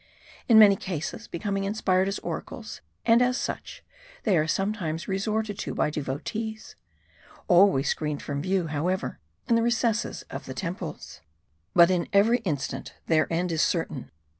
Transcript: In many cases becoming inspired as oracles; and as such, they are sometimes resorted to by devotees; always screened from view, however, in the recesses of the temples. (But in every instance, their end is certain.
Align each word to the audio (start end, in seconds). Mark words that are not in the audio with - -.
In 0.49 0.57
many 0.57 0.75
cases 0.75 1.27
becoming 1.27 1.63
inspired 1.63 2.07
as 2.07 2.17
oracles; 2.25 2.81
and 3.05 3.21
as 3.21 3.37
such, 3.37 3.83
they 4.23 4.35
are 4.35 4.47
sometimes 4.47 5.07
resorted 5.07 5.59
to 5.59 5.75
by 5.75 5.91
devotees; 5.91 6.75
always 7.47 7.89
screened 7.89 8.23
from 8.23 8.41
view, 8.41 8.65
however, 8.65 9.19
in 9.47 9.53
the 9.53 9.61
recesses 9.61 10.23
of 10.31 10.47
the 10.47 10.55
temples. 10.55 11.21
(But 11.75 11.91
in 11.91 12.07
every 12.13 12.39
instance, 12.39 12.93
their 13.05 13.31
end 13.31 13.51
is 13.51 13.61
certain. 13.61 14.09